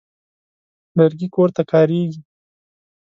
[0.97, 2.21] لرګي کور ته کارېږي.